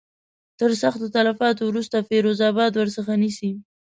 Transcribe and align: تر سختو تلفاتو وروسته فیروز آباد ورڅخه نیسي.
تر 0.59 0.71
سختو 0.81 1.07
تلفاتو 1.15 1.63
وروسته 1.69 1.97
فیروز 2.09 2.39
آباد 2.49 2.71
ورڅخه 2.75 3.13
نیسي. 3.23 3.51